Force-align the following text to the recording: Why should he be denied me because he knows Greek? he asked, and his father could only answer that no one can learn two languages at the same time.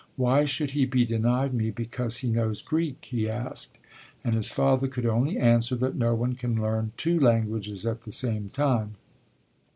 Why 0.15 0.45
should 0.45 0.71
he 0.71 0.85
be 0.87 1.05
denied 1.05 1.53
me 1.53 1.69
because 1.69 2.17
he 2.17 2.31
knows 2.31 2.63
Greek? 2.63 3.09
he 3.11 3.29
asked, 3.29 3.77
and 4.23 4.33
his 4.33 4.49
father 4.51 4.87
could 4.87 5.05
only 5.05 5.37
answer 5.37 5.75
that 5.75 5.95
no 5.95 6.15
one 6.15 6.33
can 6.33 6.59
learn 6.59 6.91
two 6.97 7.19
languages 7.19 7.85
at 7.85 8.01
the 8.01 8.11
same 8.11 8.49
time. 8.49 8.95